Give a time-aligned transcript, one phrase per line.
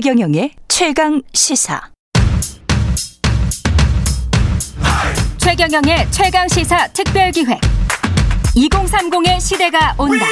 [0.00, 1.80] 최경영의 최강 시사.
[5.38, 7.58] 최경영의 최강 시사 특별 기획.
[8.54, 10.24] 2030의 시대가 온다.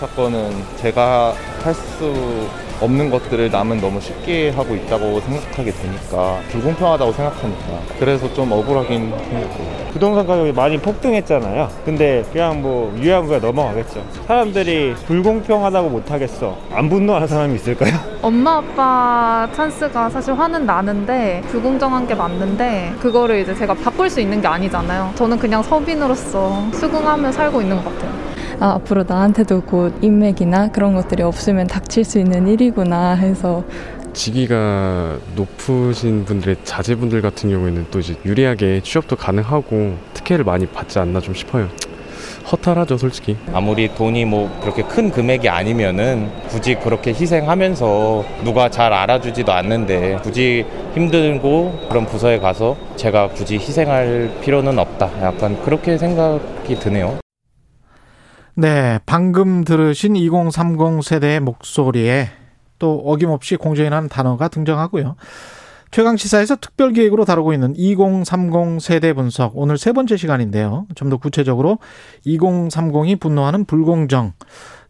[0.00, 2.48] 사건은 제가 할 수
[2.80, 9.82] 없는 것들을 남은 너무 쉽게 하고 있다고 생각하게 되니까 불공평하다고 생각하니까 그래서 좀 억울하긴 생겼고
[9.92, 11.68] 부동산 가격이 많이 폭등했잖아요.
[11.84, 14.02] 근데 그냥 뭐 유야무야 넘어가겠죠.
[14.26, 16.56] 사람들이 불공평하다고 못하겠어.
[16.72, 17.92] 안 분노하는 사람이 있을까요?
[18.20, 24.40] 엄마 아빠 찬스가 사실 화는 나는데 불공정한 게 맞는데 그거를 이제 제가 바꿀 수 있는
[24.40, 25.12] 게 아니잖아요.
[25.14, 28.11] 저는 그냥 서민으로서 수긍하며 살고 있는 것 같아요.
[28.60, 33.64] 아, 앞으로 나한테도 곧 인맥이나 그런 것들이 없으면 닥칠 수 있는 일이구나 해서
[34.12, 41.20] 직위가 높으신 분들의 자제분들 같은 경우에는 또 이제 유리하게 취업도 가능하고 특혜를 많이 받지 않나
[41.20, 41.68] 좀 싶어요.
[42.50, 43.36] 허탈하죠, 솔직히.
[43.52, 50.66] 아무리 돈이 뭐 그렇게 큰 금액이 아니면은 굳이 그렇게 희생하면서 누가 잘 알아주지도 않는데 굳이
[50.94, 55.10] 힘들고 그런 부서에 가서 제가 굳이 희생할 필요는 없다.
[55.22, 57.21] 약간 그렇게 생각이 드네요.
[58.54, 62.28] 네, 방금 들으신 2030 세대의 목소리에
[62.78, 65.16] 또 어김없이 공정이라는 단어가 등장하고요.
[65.90, 70.86] 최강 시사에서 특별 기획으로 다루고 있는 2030 세대 분석 오늘 세 번째 시간인데요.
[70.94, 71.78] 좀 더 구체적으로
[72.26, 74.32] 2030이 분노하는 불공정,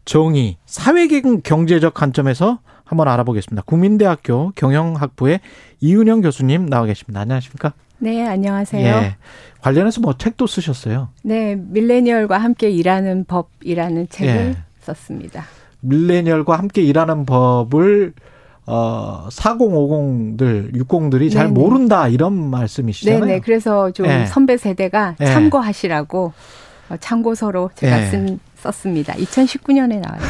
[0.05, 3.63] 정의, 사회적 경제적 관점에서 한번 알아보겠습니다.
[3.65, 5.39] 국민대학교 경영학부의
[5.81, 7.21] 이은영 교수님 나와 계십니다.
[7.21, 7.73] 안녕하십니까?
[7.99, 8.85] 네, 안녕하세요.
[8.85, 9.15] 예.
[9.61, 11.09] 관련해서 뭐 책도 쓰셨어요?
[11.23, 14.57] 네, 밀레니얼과 함께 일하는 법이라는 책을 예.
[14.81, 15.45] 썼습니다.
[15.81, 18.13] 밀레니얼과 함께 일하는 법을
[18.65, 21.53] 어 4050들 60들이 잘 네네.
[21.53, 23.25] 모른다 이런 말씀이시잖아요.
[23.25, 23.39] 네, 네.
[23.39, 24.25] 그래서 좀 예.
[24.25, 25.25] 선배 세대가 예.
[25.25, 26.33] 참고하시라고
[26.89, 28.05] 어, 참고서로 제가 예.
[28.05, 29.13] 쓴 썼습니다.
[29.13, 30.25] 2019년에 나왔죠.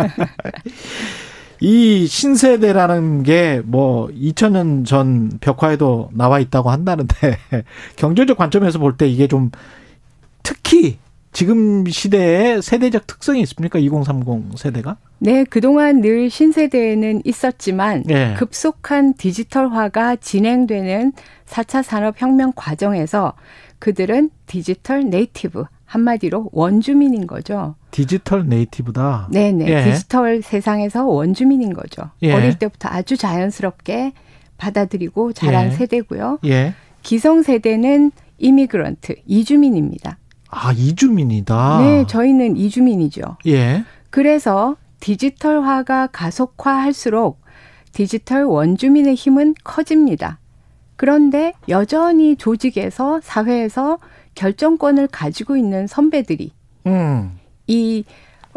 [1.60, 7.36] 이 신세대라는 게 뭐 2000년 전 벽화에도 나와 있다고 한다는데
[7.96, 9.50] 경제적 관점에서 볼 때 이게 좀
[10.42, 10.98] 특히
[11.32, 13.78] 지금 시대의 세대적 특성이 있습니까?
[13.78, 14.96] 2030 세대가?
[15.18, 18.34] 네, 그동안 늘 신세대에는 있었지만 예.
[18.36, 21.12] 급속한 디지털화가 진행되는
[21.46, 23.34] 4차 산업혁명 과정에서
[23.78, 27.74] 그들은 디지털 네이티브 한마디로 원주민인 거죠.
[27.90, 29.28] 디지털 네이티브다.
[29.32, 29.66] 네네.
[29.66, 29.84] 예.
[29.84, 32.10] 디지털 세상에서 원주민인 거죠.
[32.22, 32.32] 예.
[32.32, 34.12] 어릴 때부터 아주 자연스럽게
[34.56, 35.70] 받아들이고 자란 예.
[35.72, 36.38] 세대고요.
[36.44, 36.74] 예.
[37.02, 40.18] 기성 세대는 이미그런트, 이주민입니다.
[40.48, 41.80] 아, 이주민이다.
[41.80, 43.38] 네, 저희는 이주민이죠.
[43.48, 43.84] 예.
[44.10, 47.40] 그래서 디지털화가 가속화할수록
[47.92, 50.38] 디지털 원주민의 힘은 커집니다.
[50.94, 53.98] 그런데 여전히 조직에서 사회에서
[54.40, 56.52] 결정권을 가지고 있는 선배들이
[56.86, 57.38] 음.
[57.66, 58.04] 이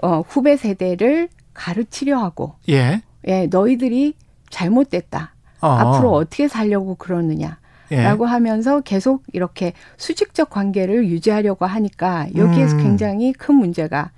[0.02, 3.02] 어, 후배 세대를 가르치려 하고 예.
[3.28, 4.14] 예, 너희들이
[4.50, 5.34] 잘못됐다.
[5.60, 5.68] 어.
[5.68, 7.58] 앞으로 어떻게 살려고 그러느냐.
[7.92, 8.02] 예.
[8.02, 12.84] 라고 하면서 계속 이렇게 수직적 관계를 유지하려고 하니까 여기에서 음.
[12.84, 14.12] 굉장히 큰 문제가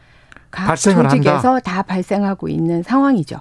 [0.51, 3.39] 각 조직에서 다 발생하고 있는 상황이죠.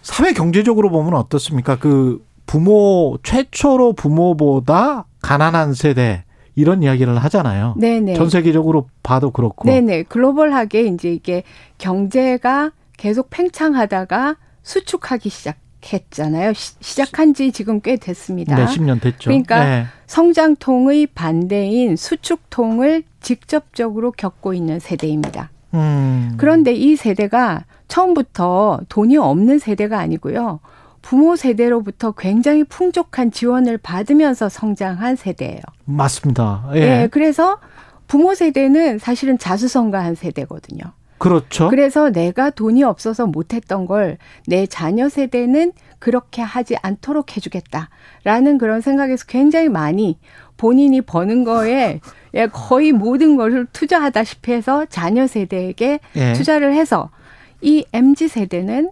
[0.00, 1.76] 사회 경제적으로 보면 어떻습니까?
[1.78, 6.24] 그 부모 최초로 부모보다 가난한 세대
[6.58, 7.74] 이런 이야기를 하잖아요.
[7.78, 8.14] 네네.
[8.14, 9.68] 전 세계적으로 봐도 그렇고.
[9.68, 10.04] 네네.
[10.04, 11.44] 글로벌하게 이제 이게
[11.78, 16.52] 경제가 계속 팽창하다가 수축하기 시작했잖아요.
[16.54, 18.56] 시, 시작한 지 지금 꽤 됐습니다.
[18.56, 19.30] 네, 10년 됐죠.
[19.30, 19.86] 그러니까 네.
[20.08, 25.50] 성장통의 반대인 수축통을 직접적으로 겪고 있는 세대입니다.
[25.74, 26.34] 음.
[26.38, 30.58] 그런데 이 세대가 처음부터 돈이 없는 세대가 아니고요.
[31.02, 35.60] 부모 세대로부터 굉장히 풍족한 지원을 받으면서 성장한 세대예요.
[35.84, 36.68] 맞습니다.
[36.74, 36.80] 예.
[37.02, 37.58] 예, 그래서
[38.06, 40.82] 부모 세대는 사실은 자수성가한 세대거든요.
[41.18, 41.68] 그렇죠.
[41.68, 49.24] 그래서 내가 돈이 없어서 못했던 걸 내 자녀 세대는 그렇게 하지 않도록 해주겠다라는 그런 생각에서
[49.26, 50.18] 굉장히 많이
[50.56, 52.00] 본인이 버는 거에
[52.34, 56.32] 예, 거의 모든 것을 투자하다시피 해서 자녀 세대에게 예.
[56.34, 57.10] 투자를 해서
[57.60, 58.90] 이 MZ 세대는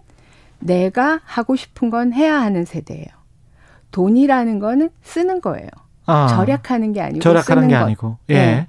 [0.59, 3.05] 내가 하고 싶은 건 해야 하는 세대예요.
[3.91, 5.69] 돈이라는 거는 쓰는 거예요.
[6.05, 7.81] 아, 절약하는 게 아니고 절약하는 쓰는 게 것.
[7.85, 8.17] 아니고.
[8.29, 8.33] 예.
[8.33, 8.67] 네.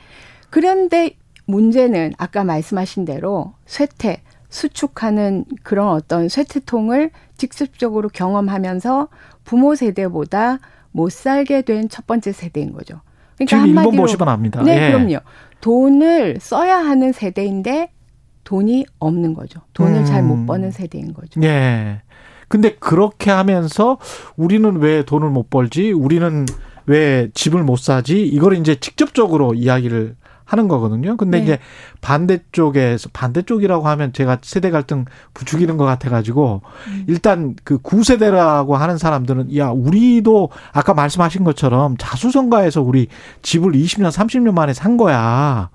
[0.51, 9.09] 그런데 문제는 아까 말씀하신 대로 쇠퇴, 수축하는 그런 어떤 쇠퇴통을 직접적으로 경험하면서
[9.45, 10.59] 부모 세대보다
[10.91, 13.01] 못 살게 된 첫 번째 세대인 거죠.
[13.37, 14.63] 그러니까 지금 일본 한마디로 보시면 압니다.
[14.63, 14.91] 네, 예.
[14.93, 15.19] 그럼요.
[15.61, 17.91] 돈을 써야 하는 세대인데
[18.49, 19.61] 돈이 없는 거죠.
[19.75, 20.05] 돈을 음.
[20.07, 21.39] 잘못 버는 세대인 거죠.
[21.43, 22.01] 예.
[22.49, 23.99] 근데 그렇게 하면서
[24.37, 25.93] 우리는 왜 돈을 못 벌지?
[25.93, 26.47] 우리는
[26.87, 28.27] 왜 집을 못 사지?
[28.27, 30.17] 이걸 이제 직접적으로 이야기를
[30.47, 31.19] 하는 거거든요.
[31.19, 31.45] 근데 네.
[31.45, 31.59] 이제
[32.01, 35.05] 반대쪽에서 반대쪽이라고 하면 제가 세대 갈등
[35.35, 37.05] 부추기는 것 같아가지고 음.
[37.07, 43.09] 일단 그 구세대라고 하는 사람들은 야 우리도 아까 말씀하신 것처럼 자수성가해서 우리
[43.43, 45.69] 집을 20년 30년 만에 산 거야.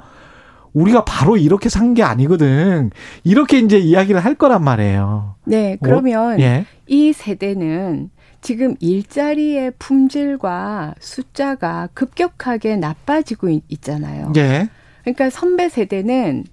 [0.73, 2.89] 우리가 바로 이렇게 산 게 아니거든.
[3.23, 5.35] 이렇게 이제 이야기를 할 거란 말이에요.
[5.45, 6.65] 네, 그러면 예.
[6.87, 8.09] 이 세대는
[8.41, 14.33] 지금 일자리의 품질과 숫자가 급격하게 나빠지고 있, 있잖아요.
[14.37, 14.69] 예.
[15.03, 16.45] 그러니까 선배 세대는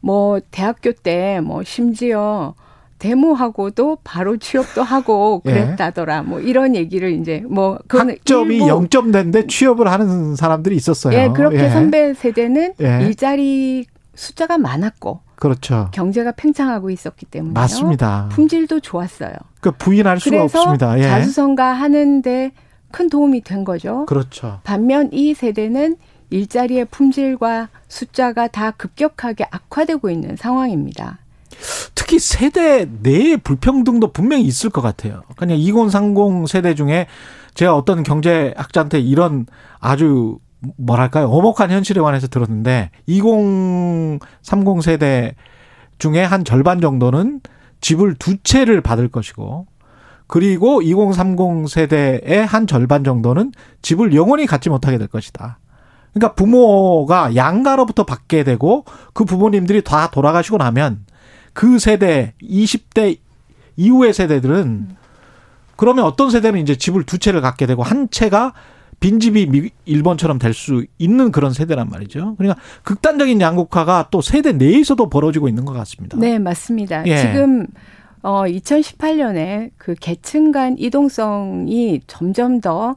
[0.00, 2.54] 뭐 대학교 때 뭐 심지어
[2.98, 5.50] 데모하고도 바로 취업도 하고 예.
[5.52, 6.22] 그랬다더라.
[6.22, 11.18] 뭐 이런 얘기를 이제 뭐 학점이 일부- 0점 된데 취업을 하는 사람들이 있었어요.
[11.18, 11.70] 예, 그렇게 예.
[11.70, 13.00] 선배 세대는 예.
[13.02, 15.88] 일자리 숫자가 많았고 그렇죠.
[15.92, 18.28] 경제가 팽창하고 있었기 때문에 맞습니다.
[18.32, 19.34] 품질도 좋았어요.
[19.60, 20.98] 그 부인할 수가 없습니다.
[20.98, 21.02] 예.
[21.02, 22.52] 자수성가 하는데
[22.90, 24.06] 큰 도움이 된 거죠.
[24.06, 24.60] 그렇죠.
[24.64, 25.96] 반면 이 세대는
[26.30, 31.18] 일자리의 품질과 숫자가 다 급격하게 악화되고 있는 상황입니다.
[32.06, 35.22] 특히 세대 내의 불평등도 분명히 있을 것 같아요.
[35.36, 37.08] 그냥 2030 세대 중에
[37.54, 39.46] 제가 어떤 경제학자한테 이런
[39.80, 40.38] 아주
[40.76, 44.20] 뭐랄까요 어목한 현실에 관해서 들었는데 2030
[44.84, 45.34] 세대
[45.98, 47.40] 중에 한 절반 정도는
[47.80, 49.66] 집을 두 채를 받을 것이고
[50.28, 53.50] 그리고 2030 세대의 한 절반 정도는
[53.82, 55.58] 집을 영원히 갖지 못하게 될 것이다.
[56.12, 61.04] 그러니까 부모가 양가로부터 받게 되고 그 부모님들이 다 돌아가시고 나면
[61.56, 63.16] 그 세대 20대
[63.78, 64.88] 이후의 세대들은
[65.76, 68.52] 그러면 어떤 세대는 이제 집을 두 채를 갖게 되고 한 채가
[69.00, 72.34] 빈집이 미- 일본처럼 될 수 있는 그런 세대란 말이죠.
[72.36, 76.18] 그러니까 극단적인 양극화가 또 세대 내에서도 벌어지고 있는 것 같습니다.
[76.18, 77.06] 네, 맞습니다.
[77.06, 77.16] 예.
[77.22, 77.66] 지금
[78.22, 82.96] 어 2018년에 그 계층 간 이동성이 점점 더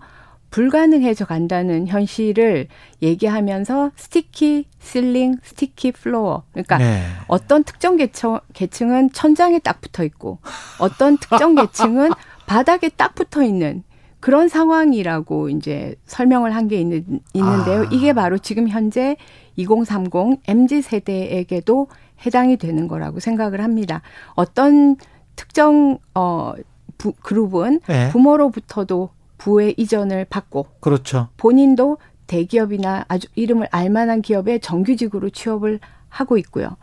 [0.51, 2.67] 불가능해져 간다는 현실을
[3.01, 6.43] 얘기하면서 sticky ceiling, sticky floor.
[6.51, 7.03] 그러니까 네.
[7.27, 10.39] 어떤 특정 계층, 계층은 천장에 딱 붙어 있고
[10.79, 12.11] 어떤 특정 계층은
[12.47, 13.83] 바닥에 딱 붙어 있는
[14.19, 17.81] 그런 상황이라고 이제 설명을 한 게 있는, 있는데요.
[17.83, 17.89] 아.
[17.91, 19.15] 이게 바로 지금 현재
[19.55, 21.87] 2030 MZ 세대에게도
[22.25, 24.01] 해당이 되는 거라고 생각을 합니다.
[24.33, 24.97] 어떤
[25.37, 26.53] 특정 어
[26.97, 28.09] 부, 그룹은 네.
[28.09, 29.09] 부모로부터도
[29.39, 31.29] 부의 이전을 받고 그렇죠.
[31.37, 31.97] 본인도
[32.27, 36.77] 대기업이나 아주 이름을 알만한 기업에 정규직으로 취업을 하고 있고요.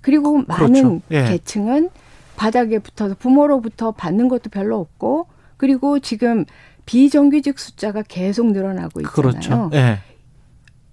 [0.00, 1.00] 그리고 많은 그렇죠.
[1.10, 1.24] 예.
[1.24, 1.90] 계층은
[2.36, 5.26] 바닥에 붙어서 부모로부터 받는 것도 별로 없고
[5.58, 6.46] 그리고 지금
[6.86, 9.14] 비정규직 숫자가 계속 늘어나고 있잖아요.
[9.14, 9.70] 그렇죠.
[9.74, 9.98] 예.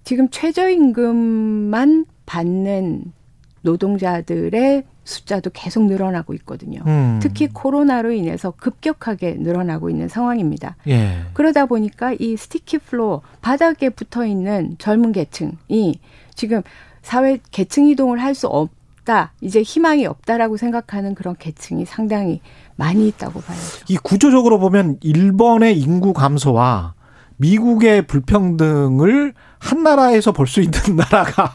[0.04, 3.12] 지금 최저임금만 받는
[3.62, 6.82] 노동자들의 숫자도 계속 늘어나고 있거든요.
[6.86, 7.18] 음.
[7.22, 10.76] 특히 코로나로 인해서 급격하게 늘어나고 있는 상황입니다.
[10.88, 11.22] 예.
[11.32, 15.98] 그러다 보니까 이 sticky floor 바닥에 붙어 있는 젊은 계층이
[16.34, 16.62] 지금
[17.02, 19.32] 사회 계층 이동을 할 수 없다.
[19.40, 22.40] 이제 희망이 없다라고 생각하는 그런 계층이 상당히
[22.76, 23.84] 많이 있다고 봐야죠.
[23.88, 26.94] 이 구조적으로 보면 일본의 인구 감소와
[27.40, 31.52] 미국의 불평등을 한 나라에서 볼 수 있는 나라가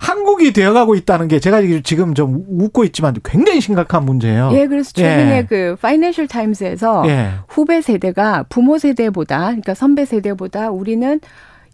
[0.00, 4.50] 한국이 되어가고 있다는 게 제가 지금 좀 웃고 있지만 굉장히 심각한 문제예요.
[4.52, 5.44] 예, 그래서 최근에 예.
[5.44, 7.30] 그 파이낸셜 타임스에서 예.
[7.48, 11.20] 후배 세대가 부모 세대보다 그러니까 선배 세대보다 우리는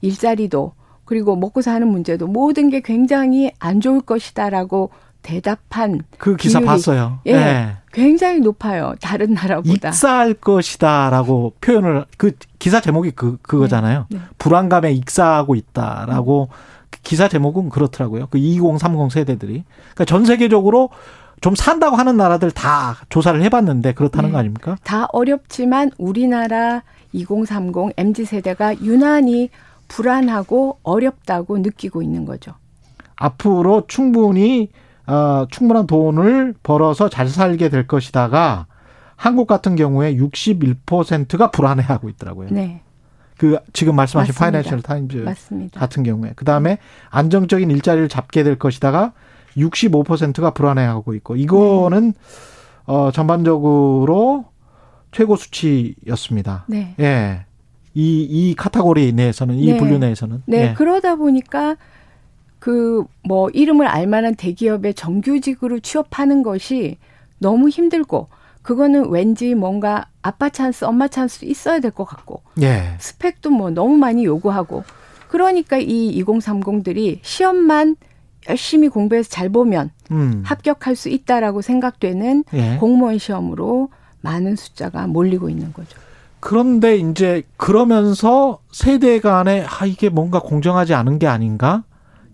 [0.01, 0.73] 일자리도
[1.05, 4.91] 그리고 먹고 사는 문제도 모든 게 굉장히 안 좋을 것이다라고
[5.23, 7.19] 대답한 그 기사 비율이- 봤어요.
[7.27, 7.73] 예.
[7.95, 8.95] 굉장히 높아요.
[9.01, 9.89] 다른 나라보다.
[9.89, 14.07] 익사할 것이다라고 표현을 그 기사 제목이 그 그거잖아요.
[14.11, 14.25] 네, 네.
[14.39, 16.49] 불안감에 익사하고 있다라고
[17.03, 18.29] 기사 제목은 그렇더라고요.
[18.31, 20.91] 그 2030 세대들이 그러니까 전 세계적으로
[21.41, 24.33] 좀 산다고 하는 나라들 다 조사를 해봤는데 그렇다는 네.
[24.33, 24.77] 거 아닙니까?
[24.83, 26.83] 다 어렵지만 우리나라
[27.13, 29.51] 2030 MZ 세대가 유난히
[29.89, 32.55] 불안하고 어렵다고 느끼고 있는 거죠.
[33.17, 34.71] 앞으로 충분히
[35.07, 38.67] 어, 충분한 돈을 벌어서 잘 살게 될 것이다가
[39.17, 42.49] 한국 같은 경우에 61%가 불안해하고 있더라고요.
[42.51, 42.83] 네,
[43.37, 44.35] 그 지금 말씀하신.
[44.35, 45.25] 파이낸셜 타임즈.
[45.75, 46.79] 같은 경우에 그 다음에
[47.11, 49.13] 안정적인 일자리를 잡게 될 것이다가
[49.57, 52.15] 65%가 불안해하고 있고 이거는
[52.87, 54.47] 어 전반적으로
[55.13, 56.65] 최고 수치였습니다.
[56.67, 56.95] 네.
[56.99, 57.47] 예.
[57.97, 59.79] 이, 이 카테고리 내에서는, 이 네.
[59.79, 60.43] 분류 내에서는.
[60.47, 60.75] 네, 예.
[60.75, 61.77] 그러다 보니까
[62.65, 66.97] 그 뭐 이름을 알만한 대기업에 정규직으로 취업하는 것이
[67.39, 68.29] 너무 힘들고
[68.63, 72.97] 그거는 왠지 뭔가 아빠 찬스, 엄마 찬스 있어야 될 것 같고 예.
[72.99, 74.85] 스펙도 뭐 너무 많이 요구하고
[75.29, 77.97] 그러니까 이 2030들이 시험만
[78.49, 80.43] 열심히 공부해서 잘 보면 음.
[80.47, 82.77] 합격할 수 있다라고 생각되는 예.
[82.79, 83.89] 공무원 시험으로
[84.23, 85.99] 많은 숫자가 몰리고 있는 거죠.
[86.41, 91.85] 그런데 이제 그러면서 세대 간에 아 이게 뭔가 공정하지 않은 게 아닌가?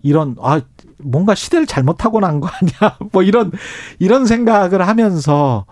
[0.02, 0.60] 이런 아
[0.98, 2.96] 뭔가 시대를 잘못하고 난 거 아니야?
[3.12, 3.52] 뭐 이런
[3.98, 5.64] 이런 생각을 하면서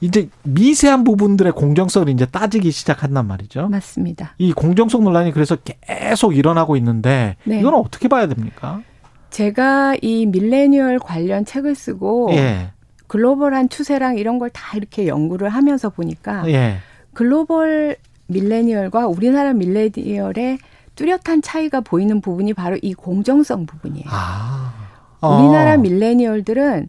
[0.00, 3.68] 이제 미세한 부분들의 공정성을 이제 따지기 시작한단 말이죠.
[3.68, 4.34] 맞습니다.
[4.38, 7.60] 이 공정성 논란이 그래서 계속 일어나고 있는데 네.
[7.60, 8.82] 이건 어떻게 봐야 됩니까?
[9.30, 12.70] 제가 이 밀레니얼 관련 책을 쓰고 예.
[13.06, 16.76] 글로벌한 추세랑 이런 걸 다 이렇게 연구를 하면서 보니까 예.
[17.14, 20.58] 글로벌 밀레니얼과 우리나라 밀레니얼의
[20.94, 24.06] 뚜렷한 차이가 보이는 부분이 바로 이 공정성 부분이에요.
[24.08, 24.72] 아.
[25.20, 25.78] 우리나라 어.
[25.78, 26.88] 밀레니얼들은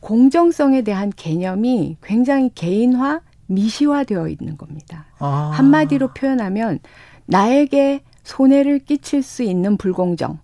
[0.00, 5.06] 공정성에 대한 개념이 굉장히 개인화, 미시화되어 있는 겁니다.
[5.18, 5.50] 아.
[5.54, 6.80] 한마디로 표현하면
[7.26, 10.38] 나에게 손해를 끼칠 수 있는 불공정.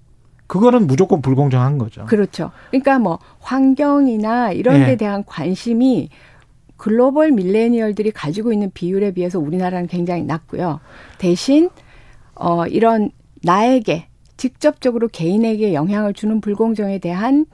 [0.46, 2.04] 그거는 무조건 불공정한 거죠.
[2.06, 2.50] 그렇죠.
[2.70, 4.87] 그러니까 뭐 환경이나 이런 예.
[4.87, 6.11] 데 대한 관심이
[6.76, 10.80] 글로벌 밀레니얼들이 가지고 있는 비율에 비해서 우리나라는 굉장히 낮고요.
[11.18, 11.70] 대신
[12.37, 13.11] 어 이런
[13.43, 17.47] 나에게 직접적으로 개인에게 영향을 주는 불공정에 대한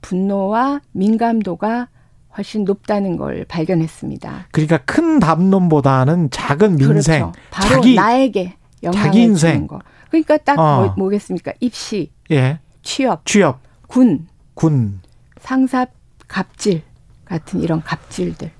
[0.00, 1.88] 분노와 민감도가
[2.36, 4.48] 훨씬 높다는 걸 발견했습니다.
[4.50, 7.32] 그러니까 큰 담론보다는 작은 민생, 그렇죠.
[7.50, 9.52] 바로 자기 나에게 영향을 자기 인생.
[9.54, 9.80] 주는 거.
[10.10, 10.80] 그러니까 딱 어.
[10.80, 11.52] 뭐, 뭐겠습니까?
[11.60, 15.00] 입시, 예 취업, 취업, 군, 군
[15.40, 15.86] 상사
[16.26, 16.82] 갑질
[17.24, 18.50] 같은 이런 갑질들.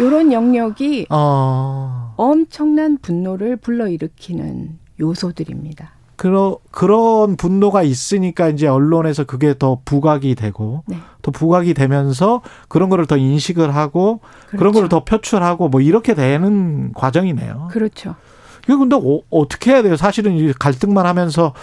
[0.00, 5.92] 요런 영역이 어 엄청난 분노를 불러일으키는 요소들입니다.
[6.16, 10.96] 그러, 그런 분노가 있으니까 이제 언론에서 그게 더 부각이 되고 네.
[11.22, 14.74] 더 부각이 되면서 그런 거를 더 인식을 하고 그런 그렇죠.
[14.74, 17.68] 거를 더 표출하고 뭐 이렇게 되는 과정이네요.
[17.70, 18.16] 그렇죠.
[18.64, 19.94] 이게 근데 어, 어떻게 해야 돼요?
[19.94, 21.54] 사실은 이 갈등만 하면서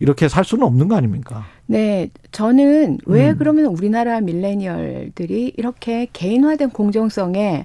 [0.00, 1.44] 이렇게 살 수는 없는 거 아닙니까?
[1.64, 3.36] 네, 저는 왜 음.
[3.38, 7.64] 그러면 우리나라 밀레니얼들이 이렇게 개인화된 공정성에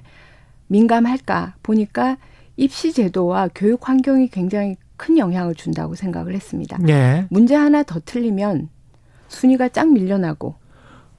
[0.68, 2.16] 민감할까 보니까
[2.56, 6.78] 입시 제도와 교육 환경이 굉장히 큰 영향을 준다고 생각을 했습니다.
[6.88, 7.26] 예.
[7.30, 8.68] 문제 하나 더 틀리면
[9.28, 10.56] 순위가 쫙 밀려나고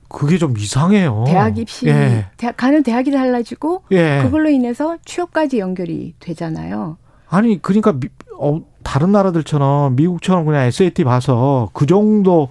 [0.08, 1.24] 그게 좀 이상해요.
[1.26, 2.28] 대학 입시 예.
[2.38, 4.20] 대학 가는 대학이 달라지고 예.
[4.22, 6.98] 그걸로 인해서 취업까지 연결이 되잖아요.
[7.28, 8.10] 아니 그러니까 미,
[8.40, 12.50] 어, 다른 나라들처럼 미국처럼 그냥 SAT 봐서 그 정도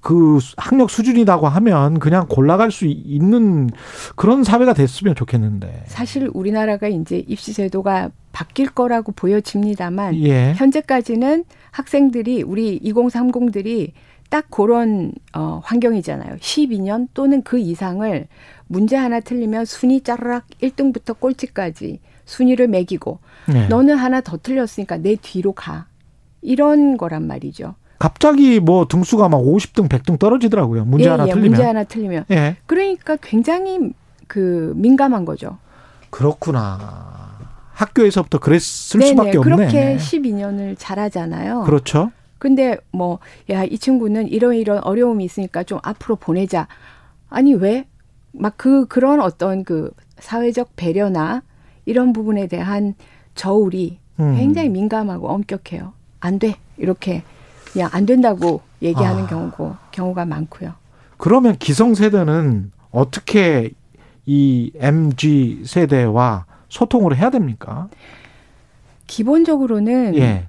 [0.00, 3.68] 그 학력 수준이라고 하면 그냥 골라갈 수 있는
[4.16, 5.84] 그런 사회가 됐으면 좋겠는데.
[5.86, 10.54] 사실 우리나라가 이제 입시 제도가 바뀔 거라고 보여집니다만 예.
[10.54, 13.92] 현재까지는 학생들이 우리 2030들이
[14.30, 16.36] 딱 그런 어, 환경이잖아요.
[16.36, 18.28] 12년 또는 그 이상을
[18.68, 23.18] 문제 하나 틀리면 순위 짜르락 1등부터 꼴찌까지 순위를 매기고
[23.54, 23.66] 예.
[23.66, 25.86] 너는 하나 더 틀렸으니까 내 뒤로 가.
[26.42, 27.74] 이런 거란 말이죠.
[28.00, 30.86] 갑자기 뭐 등수가 막 50등, 100등 떨어지더라고요.
[30.86, 31.50] 문제 예, 하나 예, 틀리면.
[31.50, 32.24] 문제 하나 틀리면.
[32.30, 32.56] 예.
[32.64, 33.92] 그러니까 굉장히
[34.26, 35.58] 그 민감한 거죠.
[36.08, 37.38] 그렇구나.
[37.74, 39.10] 학교에서부터 그랬을 네네.
[39.10, 39.42] 수밖에 없네.
[39.42, 41.64] 그렇게 12년을 잘하잖아요.
[41.64, 42.10] 그렇죠.
[42.38, 43.18] 근데 뭐,
[43.50, 46.68] 야, 이 친구는 이런 이런 어려움이 있으니까 좀 앞으로 보내자.
[47.28, 47.84] 아니, 왜?
[48.32, 51.42] 막 그, 그런 어떤 그 사회적 배려나
[51.84, 52.94] 이런 부분에 대한
[53.34, 54.36] 저울이 음.
[54.36, 55.92] 굉장히 민감하고 엄격해요.
[56.20, 56.56] 안 돼.
[56.78, 57.22] 이렇게
[57.72, 59.26] 그냥 안 된다고 얘기하는 아.
[59.26, 60.74] 경우고, 경우가 많고요.
[61.16, 63.70] 그러면 기성세대는 어떻게
[64.26, 67.88] 이 MG 세대와 소통을 해야 됩니까?
[69.06, 70.46] 기본적으로는 예.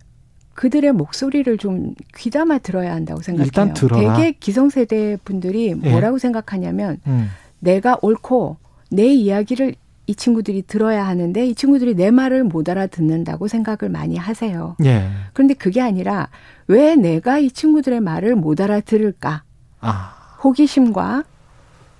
[0.54, 3.46] 그들의 목소리를 좀 귀담아 들어야 한다고 생각해요.
[3.46, 4.16] 일단 들어라.
[4.16, 5.74] 되게 기성세대 분들이 예.
[5.74, 7.30] 뭐라고 생각하냐면 음.
[7.60, 8.58] 내가 옳고
[8.92, 9.76] 내 이야기를
[10.12, 14.76] 이 친구들이 들어야 하는데 이 친구들이 내 말을 못 알아듣는다고 생각을 많이 하세요.
[14.84, 15.08] 예.
[15.32, 16.28] 그런데 그게 아니라
[16.68, 19.44] 왜 내가 이 친구들의 말을 못 알아들을까?
[19.80, 21.24] 아, 호기심과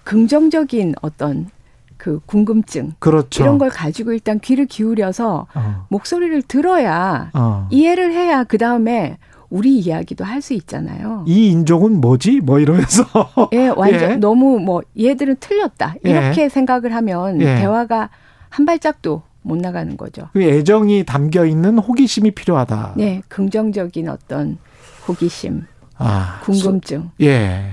[0.04, 1.50] 긍정적인 어떤
[1.96, 3.44] 그 궁금증 그렇죠.
[3.44, 5.86] 이런 걸 가지고 일단 귀를 기울여서 어.
[5.88, 7.68] 목소리를 들어야 어.
[7.72, 9.18] 이해를 해야 그 다음에
[9.52, 11.24] 우리 이야기도 할 수 있잖아요.
[11.28, 12.40] 이 인종은 뭐지?
[12.42, 13.04] 뭐 이러면서
[13.52, 14.16] 예, 완전 예.
[14.16, 16.10] 너무 뭐 얘들은 틀렸다 예.
[16.10, 17.58] 이렇게 생각을 하면 예.
[17.58, 18.10] 대화가
[18.50, 20.30] 한 발짝도 못 나가는 거죠.
[20.34, 22.94] 그 애정이 담겨 있는 호기심이 필요하다.
[22.98, 24.58] 네, 긍정적인 어떤
[25.08, 25.66] 호기심,
[25.98, 27.02] 아, 궁금증.
[27.20, 27.66] 소- 예.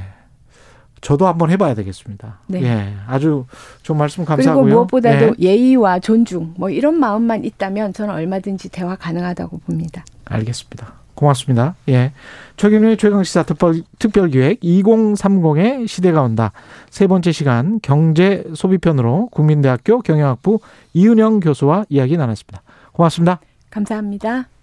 [1.00, 2.40] 저도 한번 해봐야 되겠습니다.
[2.48, 2.62] 네.
[2.64, 3.44] 예, 아주
[3.82, 4.74] 좋은 말씀 그리고 감사하고요.
[4.74, 10.04] 무엇보다도 예, 예의와 존중 뭐 이런 마음만 있다면 저는 얼마든지 대화 가능하다고 봅니다.
[10.24, 10.92] 알겠습니다.
[11.18, 11.74] 고맙습니다.
[11.88, 12.12] 예.
[12.56, 16.52] 최경련의 최강시사 특별, 특별기획 2030의 시대가 온다.
[16.90, 20.60] 세 번째 시간 경제 소비편으로 국민대학교 경영학부
[20.94, 22.62] 이은영 교수와 이야기 나눴습니다.
[22.92, 23.40] 고맙습니다.
[23.70, 24.57] 감사합니다.